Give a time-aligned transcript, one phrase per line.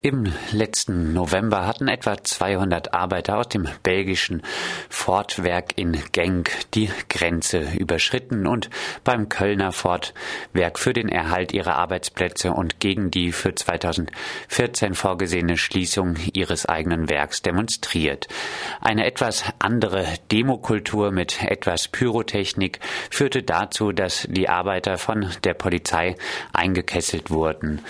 [0.00, 4.42] Im letzten November hatten etwa 200 Arbeiter aus dem belgischen
[4.88, 8.70] Ford-Werk in Genk die Grenze überschritten und
[9.02, 16.14] beim Kölner Ford-Werk für den Erhalt ihrer Arbeitsplätze und gegen die für 2014 vorgesehene Schließung
[16.32, 18.28] ihres eigenen Werks demonstriert.
[18.80, 22.78] Eine etwas andere Demokultur mit etwas Pyrotechnik
[23.10, 26.14] führte dazu, dass die Arbeiter von der Polizei
[26.52, 27.80] eingekesselt wurden.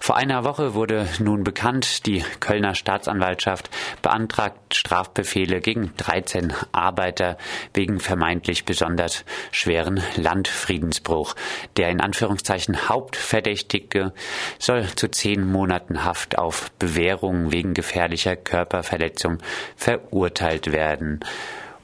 [0.00, 2.06] Vor einer Woche wurde nun bekannt, bekannt.
[2.06, 3.68] Die Kölner Staatsanwaltschaft
[4.00, 7.36] beantragt Strafbefehle gegen 13 Arbeiter
[7.74, 11.34] wegen vermeintlich besonders schweren Landfriedensbruch.
[11.76, 14.12] Der in Anführungszeichen Hauptverdächtige
[14.60, 19.38] soll zu zehn Monaten Haft auf Bewährung wegen gefährlicher Körperverletzung
[19.74, 21.24] verurteilt werden.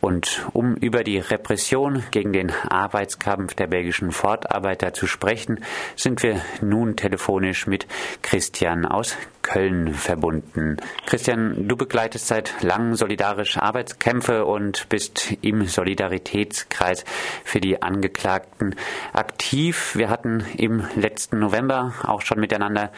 [0.05, 5.65] Und um über die Repression gegen den Arbeitskampf der belgischen Fortarbeiter zu sprechen,
[5.97, 7.87] sind wir nun telefonisch mit
[8.21, 10.77] Christian aus Köln verbunden.
[11.07, 17.05] Christian, du begleitest seit langem solidarisch Arbeitskämpfe und bist im Solidaritätskreis
[17.43, 18.77] für die Angeklagten
[19.15, 19.97] aktiv.
[19.97, 22.93] Wir hatten im letzten November auch schon miteinander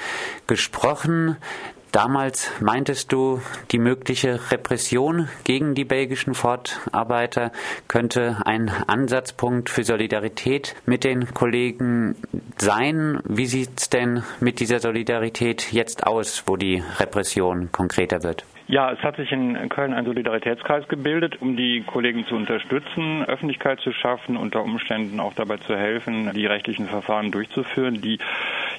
[0.49, 1.37] gesprochen.
[1.93, 7.53] Damals meintest du, die mögliche Repression gegen die belgischen Fortarbeiter
[7.89, 12.17] könnte ein Ansatzpunkt für Solidarität mit den Kollegen
[12.59, 13.21] sein.
[13.25, 18.45] Wie sieht es denn mit dieser Solidarität jetzt aus, wo die Repression konkreter wird?
[18.69, 23.79] Ja, es hat sich in Köln ein Solidaritätskreis gebildet, um die Kollegen zu unterstützen, Öffentlichkeit
[23.81, 28.19] zu schaffen, unter Umständen auch dabei zu helfen, die rechtlichen Verfahren durchzuführen, die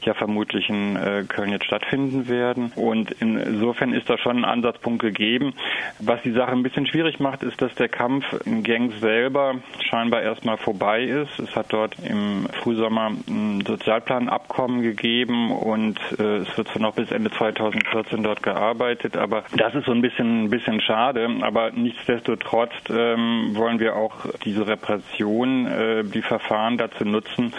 [0.08, 2.72] ja vermutlich in äh, Köln jetzt stattfinden werden.
[2.75, 5.53] Und insofern ist da schon ein Ansatzpunkt gegeben.
[6.00, 9.55] Was die Sache ein bisschen schwierig macht, ist, dass der Kampf in Genk selber
[9.89, 11.39] scheinbar erstmal vorbei ist.
[11.39, 17.11] Es hat dort im Frühsommer ein Sozialplanabkommen gegeben und äh, es wird zwar noch bis
[17.11, 21.30] Ende 2014 dort gearbeitet, aber das ist so ein bisschen, ein bisschen schade.
[21.41, 27.53] Aber nichtsdestotrotz ähm, wollen wir auch diese Repression, äh, die Verfahren dazu nutzen,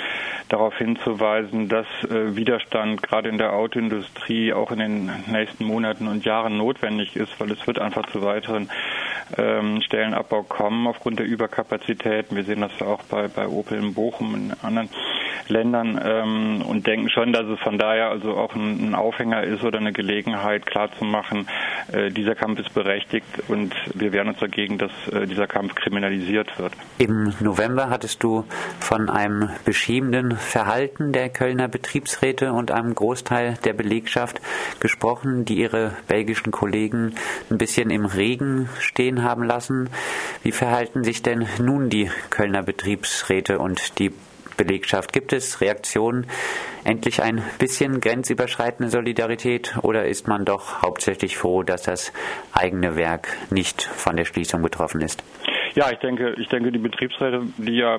[0.49, 6.25] darauf hinzuweisen, dass äh, Widerstand gerade in der Autoindustrie auch in den nächsten Monaten und
[6.25, 8.71] Jahren notwendig ist, weil es wird einfach zu weiteren
[9.37, 12.37] ähm, Stellenabbau kommen aufgrund der Überkapazitäten.
[12.37, 14.89] Wir sehen das auch bei, bei Opel in Bochum und anderen
[15.49, 19.63] Ländern ähm, und denken schon, dass es von daher also auch ein, ein Aufhänger ist
[19.65, 21.49] oder eine Gelegenheit klarzumachen,
[21.93, 26.59] äh, dieser Kampf ist berechtigt und wir wehren uns dagegen, dass äh, dieser Kampf kriminalisiert
[26.59, 26.73] wird.
[26.99, 28.45] Im November hattest du
[28.81, 34.41] von einem beschämenden Verhalten der Kölner Betriebsräte und einem Großteil der Belegschaft
[34.81, 37.15] gesprochen, die ihre belgischen Kollegen
[37.51, 39.91] ein bisschen im Regen stehen haben lassen.
[40.43, 44.13] Wie verhalten sich denn nun die Kölner Betriebsräte und die
[44.59, 45.15] Belegschaft.
[45.15, 46.27] Gibt es Reaktionen,
[46.85, 52.13] endlich ein bisschen grenzüberschreitende Solidarität oder ist man doch hauptsächlich froh, dass das
[52.53, 55.25] eigene Werk nicht von der Schließung betroffen ist?
[55.75, 57.99] Ja, ich denke, ich denke, die Betriebsräte, die ja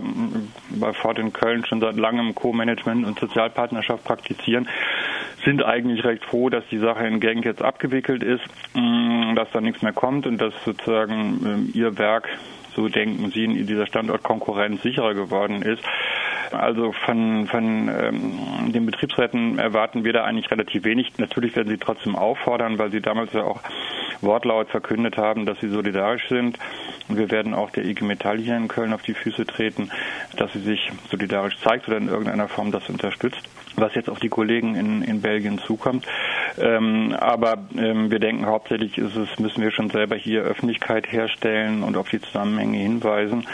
[0.69, 4.67] bei Ford in Köln schon seit langem Co-Management und Sozialpartnerschaft praktizieren,
[5.45, 8.43] sind eigentlich recht froh, dass die Sache in Genk jetzt abgewickelt ist,
[9.35, 12.27] dass da nichts mehr kommt und dass sozusagen ähm, ihr Werk,
[12.75, 15.83] so denken sie, in dieser Standortkonkurrenz sicherer geworden ist.
[16.51, 21.17] Also von, von ähm, den Betriebsräten erwarten wir da eigentlich relativ wenig.
[21.17, 23.59] Natürlich werden sie trotzdem auffordern, weil sie damals ja auch
[24.21, 26.57] wortlaut verkündet haben, dass sie solidarisch sind.
[27.07, 29.89] Und wir werden auch der IG Metall hier in Köln auf die Füße treten,
[30.37, 33.41] dass sie sich solidarisch zeigt oder in irgendeiner Form das unterstützt,
[33.75, 36.05] was jetzt auf die Kollegen in, in Belgien zukommt.
[36.59, 41.83] Ähm, aber ähm, wir denken hauptsächlich ist es, müssen wir schon selber hier Öffentlichkeit herstellen
[41.83, 43.45] und auf die Zusammenhänge hinweisen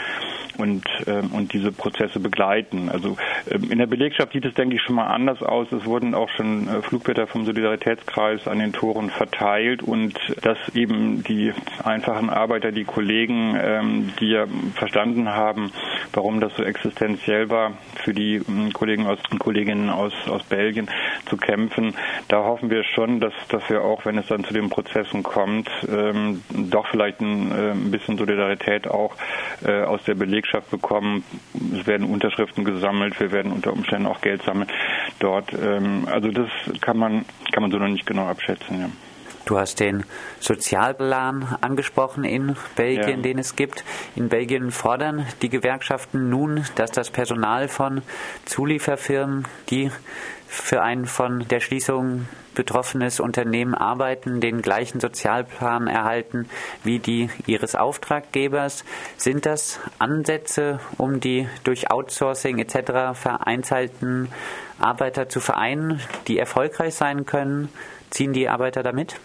[0.58, 2.88] und, ähm, und diese Prozesse begleiten.
[2.88, 3.16] Also
[3.50, 5.70] ähm, in der Belegschaft sieht es, denke ich, schon mal anders aus.
[5.72, 11.22] Es wurden auch schon äh, Flugblätter vom Solidaritätskreis an den Toren verteilt und dass eben
[11.24, 11.52] die
[11.84, 15.72] einfachen Arbeiter, die Kollegen, ähm, die ja verstanden haben,
[16.12, 17.72] warum das so existenziell war,
[18.02, 18.40] für die
[18.72, 20.88] Kollegen aus, Kolleginnen aus, aus Belgien
[21.26, 21.94] zu kämpfen.
[22.28, 25.70] Da hoffen wir schon, dass, dass wir auch, wenn es dann zu den Prozessen kommt,
[26.52, 29.14] doch vielleicht ein, äh, ein bisschen Solidarität auch
[29.64, 31.24] äh, aus der Belegschaft bekommen.
[31.78, 34.68] Es werden Unterschriften gesammelt, wir werden unter Umständen auch Geld sammeln
[35.18, 35.52] dort.
[35.52, 36.48] Ähm, also das
[36.80, 38.80] kann man, kann man so noch nicht genau abschätzen.
[38.80, 38.90] Ja.
[39.46, 40.04] Du hast den
[40.40, 43.22] Sozialplan angesprochen in Belgien, ja.
[43.22, 43.84] den es gibt.
[44.16, 48.02] In Belgien fordern die Gewerkschaften nun, dass das Personal von
[48.44, 49.92] Zulieferfirmen, die
[50.48, 52.26] für ein von der Schließung
[52.56, 56.48] betroffenes Unternehmen arbeiten, den gleichen Sozialplan erhalten
[56.82, 58.84] wie die ihres Auftraggebers.
[59.16, 63.14] Sind das Ansätze, um die durch Outsourcing etc.
[63.14, 64.32] vereinzelten
[64.80, 67.68] Arbeiter zu vereinen, die erfolgreich sein können?
[68.10, 69.20] Ziehen die Arbeiter damit?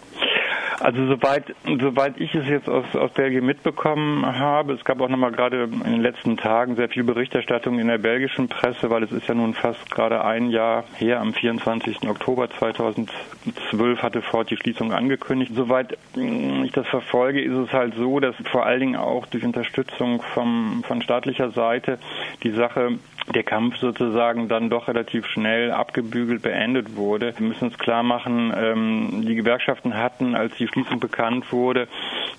[0.82, 5.30] Also soweit, soweit ich es jetzt aus, aus Belgien mitbekommen habe, es gab auch nochmal
[5.30, 9.28] gerade in den letzten Tagen sehr viel Berichterstattung in der belgischen Presse, weil es ist
[9.28, 12.08] ja nun fast gerade ein Jahr her, am 24.
[12.08, 15.52] Oktober 2012 hatte Ford die Schließung angekündigt.
[15.54, 20.20] Soweit ich das verfolge, ist es halt so, dass vor allen Dingen auch durch Unterstützung
[20.34, 22.00] vom, von staatlicher Seite
[22.42, 22.98] die Sache
[23.32, 27.34] der Kampf sozusagen dann doch relativ schnell abgebügelt beendet wurde.
[27.38, 31.88] Wir müssen uns klar machen, ähm, die Gewerkschaften hatten, als die Schließung bekannt wurde,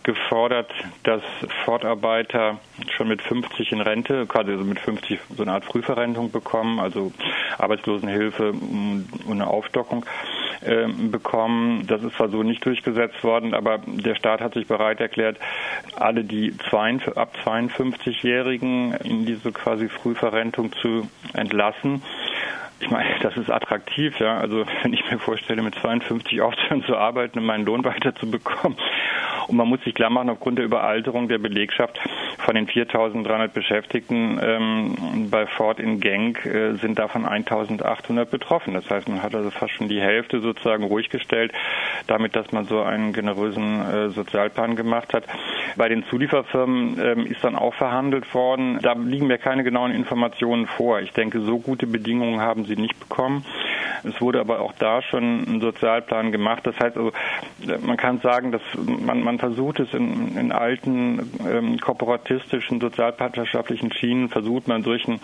[0.04, 0.72] gefordert,
[1.04, 1.22] dass
[1.66, 2.60] Fortarbeiter
[2.96, 7.12] schon mit 50 in Rente, quasi also mit 50 so eine Art Frühverrentung bekommen, also
[7.58, 10.06] Arbeitslosenhilfe und eine Aufstockung
[10.66, 11.86] äh, bekommen.
[11.88, 15.38] Das ist zwar so nicht durchgesetzt worden, aber der Staat hat sich bereit erklärt,
[15.96, 16.54] alle die
[17.16, 22.02] ab 52-Jährigen in diese quasi Frühverrentung zu entlassen.
[22.80, 24.38] Ich meine, das ist attraktiv, ja.
[24.38, 28.78] Also wenn ich mir vorstelle, mit 52 aufzuhören zu arbeiten und meinen Lohn weiterzubekommen
[29.48, 32.00] und man muss sich klar machen, aufgrund der Überalterung der Belegschaft
[32.44, 38.74] von den 4.300 Beschäftigten ähm, bei Ford in Genk äh, sind davon 1.800 betroffen.
[38.74, 41.54] Das heißt, man hat also fast schon die Hälfte sozusagen ruhig gestellt,
[42.08, 45.26] damit, dass man so einen generösen äh, Sozialplan gemacht hat.
[45.76, 48.80] Bei den Zulieferfirmen ähm, ist dann auch verhandelt worden.
[48.82, 51.00] Da liegen mir keine genauen Informationen vor.
[51.00, 53.46] Ich denke, so gute Bedingungen haben sie nicht bekommen.
[54.04, 56.66] Es wurde aber auch da schon ein Sozialplan gemacht.
[56.66, 57.12] Das heißt also,
[57.82, 64.30] man kann sagen, dass man, man versucht es in, in alten ähm, kooperatistischen, sozialpartnerschaftlichen Schienen,
[64.30, 65.20] versucht man solchen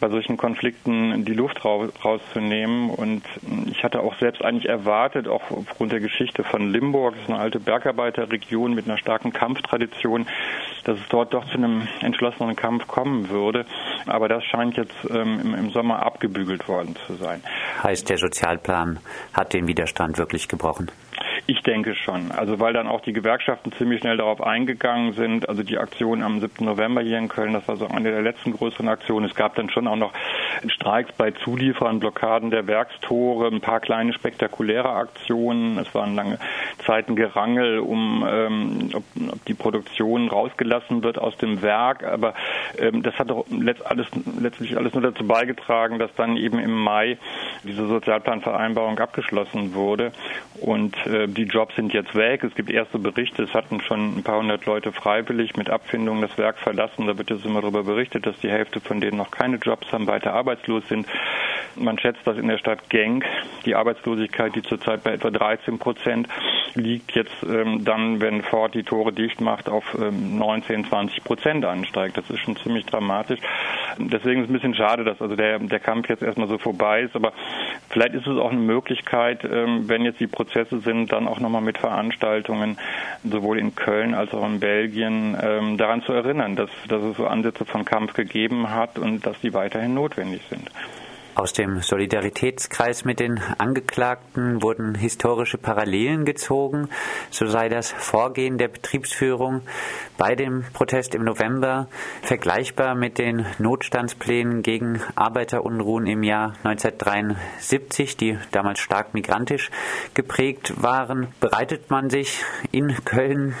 [0.00, 2.90] bei solchen Konflikten die Luft rauszunehmen.
[2.90, 3.22] Und
[3.70, 7.38] ich hatte auch selbst eigentlich erwartet, auch aufgrund der Geschichte von Limburg, das ist eine
[7.38, 10.26] alte Bergarbeiterregion mit einer starken Kampftradition,
[10.84, 13.66] dass es dort doch zu einem entschlossenen Kampf kommen würde.
[14.06, 17.42] Aber das scheint jetzt ähm, im, im Sommer abgebügelt worden zu sein.
[17.82, 18.98] Heißt, der Sozialplan
[19.32, 20.90] hat den Widerstand wirklich gebrochen?
[21.48, 22.32] Ich denke schon.
[22.32, 25.48] Also weil dann auch die Gewerkschaften ziemlich schnell darauf eingegangen sind.
[25.48, 26.64] Also die Aktion am 7.
[26.64, 29.26] November hier in Köln, das war so eine der letzten größeren Aktionen.
[29.26, 30.12] Es gab dann schon auch noch
[30.70, 35.78] Streiks bei Zulieferern, Blockaden der Werkstore, ein paar kleine spektakuläre Aktionen.
[35.78, 36.38] Es waren lange
[36.84, 42.04] Zeiten Gerangel, um ähm, ob, ob die Produktion rausgelassen wird aus dem Werk.
[42.04, 42.34] Aber
[42.78, 44.06] ähm, das hat doch letzt, alles,
[44.40, 47.18] letztlich alles nur dazu beigetragen, dass dann eben im Mai
[47.64, 50.12] diese Sozialplanvereinbarung abgeschlossen wurde.
[50.60, 52.44] Und äh, die Jobs sind jetzt weg.
[52.44, 53.42] Es gibt erste Berichte.
[53.42, 57.06] Es hatten schon ein paar hundert Leute freiwillig mit Abfindung das Werk verlassen.
[57.06, 60.06] Da wird jetzt immer darüber berichtet, dass die Hälfte von denen noch keine Jobs haben,
[60.06, 61.06] weiter arbeitslos sind.
[61.78, 63.24] Man schätzt, dass in der Stadt Genk
[63.64, 66.28] die Arbeitslosigkeit, die zurzeit bei etwa 13 Prozent
[66.74, 71.64] liegt, jetzt ähm, dann, wenn Ford die Tore dicht macht, auf ähm, 19, 20 Prozent
[71.64, 72.16] ansteigt.
[72.16, 73.40] Das ist schon ziemlich dramatisch.
[73.98, 77.02] Deswegen ist es ein bisschen schade, dass also der, der Kampf jetzt erstmal so vorbei
[77.02, 77.16] ist.
[77.16, 77.32] Aber
[77.88, 81.62] vielleicht ist es auch eine Möglichkeit, ähm, wenn jetzt die Prozesse sind, dann auch nochmal
[81.62, 82.78] mit Veranstaltungen
[83.24, 87.26] sowohl in Köln als auch in Belgien ähm, daran zu erinnern, dass, dass es so
[87.26, 90.70] Ansätze von Kampf gegeben hat und dass die weiterhin notwendig sind.
[91.36, 96.88] Aus dem Solidaritätskreis mit den Angeklagten wurden historische Parallelen gezogen.
[97.30, 99.60] So sei das Vorgehen der Betriebsführung
[100.16, 101.88] bei dem Protest im November
[102.22, 109.70] vergleichbar mit den Notstandsplänen gegen Arbeiterunruhen im Jahr 1973, die damals stark migrantisch
[110.14, 111.28] geprägt waren.
[111.40, 113.54] Bereitet man sich in Köln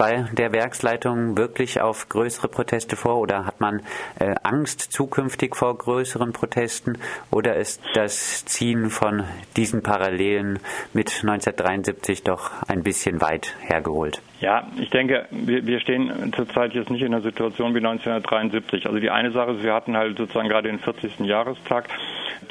[0.00, 3.82] bei der Werksleitung wirklich auf größere Proteste vor oder hat man
[4.18, 6.96] äh, Angst zukünftig vor größeren Protesten
[7.30, 9.24] oder ist das Ziehen von
[9.58, 10.58] diesen Parallelen
[10.94, 14.22] mit 1973 doch ein bisschen weit hergeholt?
[14.40, 18.86] Ja, ich denke, wir, stehen zurzeit jetzt nicht in einer Situation wie 1973.
[18.86, 21.20] Also die eine Sache ist, wir hatten halt sozusagen gerade den 40.
[21.20, 21.90] Jahrestag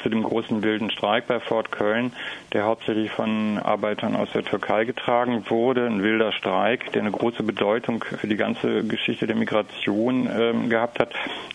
[0.00, 2.12] zu dem großen wilden Streik bei Fort Köln,
[2.52, 5.86] der hauptsächlich von Arbeitern aus der Türkei getragen wurde.
[5.86, 11.00] Ein wilder Streik, der eine große Bedeutung für die ganze Geschichte der Migration ähm, gehabt
[11.00, 11.12] hat.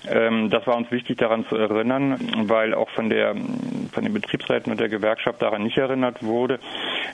[0.10, 3.36] Ähm, das war uns wichtig daran zu erinnern, weil auch von der
[3.94, 6.60] von den Betriebsräten und der Gewerkschaft daran nicht erinnert wurde.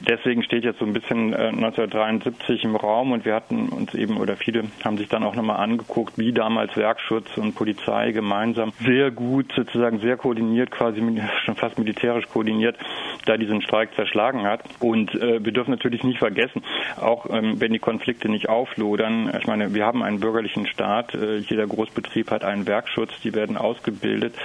[0.02, 4.18] Deswegen steht jetzt so ein bisschen äh, 1973 im Raum und wir hatten uns eben
[4.18, 9.12] oder viele haben sich dann auch nochmal angeguckt, wie damals Werkschutz und Polizei gemeinsam sehr
[9.12, 11.02] gut sozusagen sehr koordiniert quasi
[11.46, 12.78] schon fast militärisch koordiniert,
[13.26, 14.64] da diesen Streik zerschlagen hat.
[14.80, 16.64] Und äh, wir dürfen natürlich nicht vergessen,
[17.00, 21.38] auch ähm, wenn die Konflikte nicht auflodern, ich meine, wir haben einen bürgerlichen Staat, äh,
[21.38, 24.36] jeder Großbetrieb hat einen Werkschutz, die werden ausgebildet.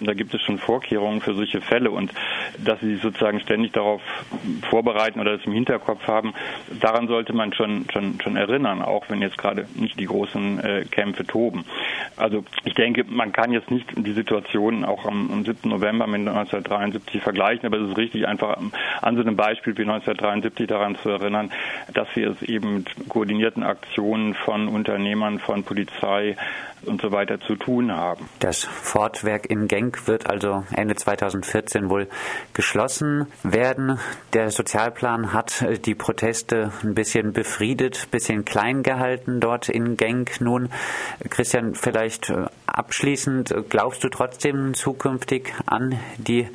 [0.00, 2.12] Da gibt es schon Vorkehrungen für solche Fälle und
[2.64, 4.00] dass sie sozusagen ständig darauf
[4.70, 6.34] vorbereiten oder das im Hinterkopf haben,
[6.80, 10.84] daran sollte man schon, schon schon, erinnern, auch wenn jetzt gerade nicht die großen äh,
[10.90, 11.64] Kämpfe toben.
[12.16, 15.68] Also ich denke, man kann jetzt nicht die Situation auch am, am 7.
[15.68, 18.58] November mit 1973 vergleichen, aber es ist richtig, einfach
[19.02, 21.50] an so einem Beispiel wie 1973 daran zu erinnern,
[21.92, 26.36] dass wir es eben mit koordinierten Aktionen von Unternehmern, von Polizei
[26.84, 28.28] und so weiter zu tun haben.
[28.38, 32.08] Das Fortwerk in Genk wird also Ende 2014 wohl
[32.54, 33.98] geschlossen werden.
[34.32, 40.40] Der Sozialplan hat die Proteste ein bisschen befriedet, bisschen klein gehalten dort in Genk.
[40.40, 40.70] Nun,
[41.28, 46.48] Christian, vielleicht äh, abschließend, glaubst du trotzdem zukünftig an die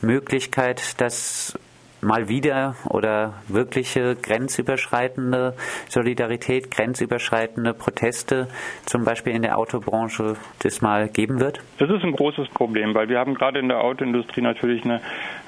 [0.00, 1.58] Möglichkeit, dass
[2.00, 5.54] mal wieder oder wirkliche grenzüberschreitende
[5.88, 8.48] Solidarität, grenzüberschreitende Proteste,
[8.84, 11.60] zum Beispiel in der Autobranche, das mal geben wird?
[11.78, 15.00] Das ist ein großes Problem, weil wir haben gerade in der Autoindustrie natürlich eine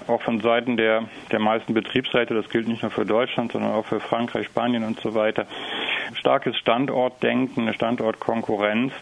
[0.08, 3.84] auch von Seiten der, der meisten Betriebsräte, das gilt nicht nur für Deutschland, sondern auch
[3.84, 5.46] für Frankreich, Spanien und so weiter,
[6.14, 8.92] starkes Standortdenken, eine Standortkonkurrenz.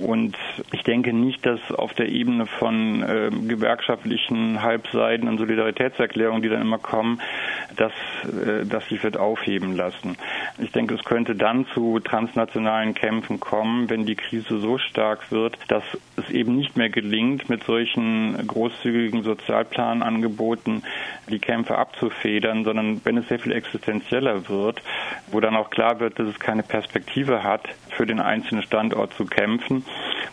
[0.00, 0.36] Und
[0.72, 6.62] ich denke nicht, dass auf der Ebene von äh, gewerkschaftlichen Halbseiten und Solidaritätserklärungen, die dann
[6.62, 7.20] immer kommen,
[7.76, 7.92] dass,
[8.24, 10.16] äh, dass sich wird aufheben lassen.
[10.58, 15.58] Ich denke, es könnte dann zu transnationalen Kämpfen kommen, wenn die Krise so stark wird,
[15.68, 15.84] dass
[16.16, 20.82] es eben nicht mehr gelingt, mit solchen großzügigen Sozialplanangeboten
[21.28, 24.82] die Kämpfe abzufedern, sondern wenn es sehr viel existenzieller wird,
[25.30, 29.26] wo dann auch klar wird, dass es keine Perspektive hat, für den einzelnen Standort zu
[29.26, 29.84] kämpfen.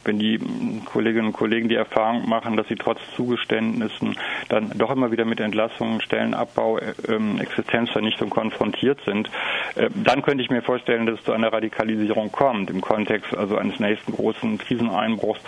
[0.03, 0.39] Wenn die
[0.85, 4.17] Kolleginnen und Kollegen die Erfahrung machen, dass sie trotz Zugeständnissen
[4.49, 9.29] dann doch immer wieder mit Entlassungen, Stellenabbau, ähm, Existenzvernichtung konfrontiert sind,
[9.75, 13.57] äh, dann könnte ich mir vorstellen, dass es zu einer Radikalisierung kommt im Kontext also
[13.57, 15.41] eines nächsten großen Kriseneinbruchs.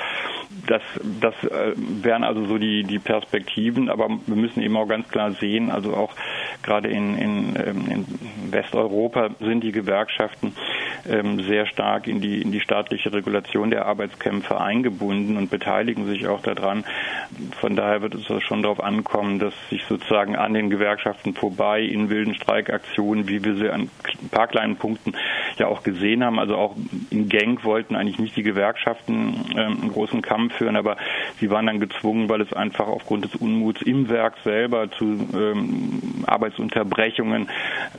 [0.68, 0.82] Das,
[1.22, 5.32] das äh, wären also so die, die Perspektiven, aber wir müssen eben auch ganz klar
[5.32, 6.14] sehen, also auch
[6.64, 10.54] gerade in, in, ähm, in Westeuropa sind die Gewerkschaften
[11.04, 16.42] sehr stark in die, in die staatliche Regulation der Arbeitskämpfe eingebunden und beteiligen sich auch
[16.42, 16.84] daran.
[17.60, 22.10] Von daher wird es schon darauf ankommen, dass sich sozusagen an den Gewerkschaften vorbei in
[22.10, 23.90] wilden Streikaktionen, wie wir sie an
[24.22, 25.14] ein paar kleinen Punkten
[25.58, 26.76] ja auch gesehen haben, also auch
[27.10, 30.98] in Genk wollten eigentlich nicht die Gewerkschaften ähm, einen großen Kampf führen, aber
[31.40, 36.24] sie waren dann gezwungen, weil es einfach aufgrund des Unmuts im Werk selber zu ähm,
[36.26, 37.50] Arbeitsunterbrechungen,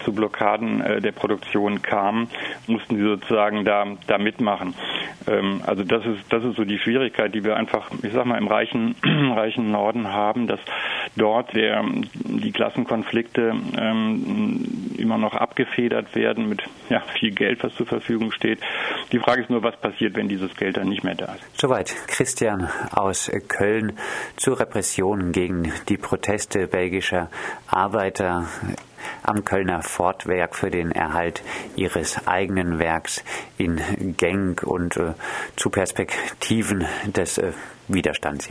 [0.04, 2.28] zu Blockaden äh, der Produktion kam,
[2.66, 4.75] mussten sie sozusagen da, da mitmachen.
[5.26, 8.38] Ähm, also das ist, das ist so die Schwierigkeit, die wir einfach, ich sag mal,
[8.38, 10.61] im reichen, reichen Norden haben, dass
[11.16, 17.87] dort der, die Klassenkonflikte ähm, immer noch abgefedert werden mit ja, viel Geld, was zur
[17.87, 18.61] Verfügung steht.
[19.12, 21.61] Die Frage ist nur, was passiert, wenn dieses Geld dann nicht mehr da ist.
[21.61, 23.92] Soweit Christian aus Köln
[24.37, 27.30] zu Repressionen gegen die Proteste belgischer
[27.66, 28.47] Arbeiter
[29.23, 31.43] am Kölner Fortwerk für den Erhalt
[31.76, 33.23] ihres eigenen Werks
[33.59, 33.81] in
[34.17, 35.14] Genk und äh,
[35.57, 37.52] zu Perspektiven des äh,
[37.88, 38.49] Widerstands.